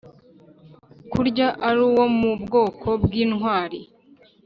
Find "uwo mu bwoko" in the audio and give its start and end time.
1.87-2.87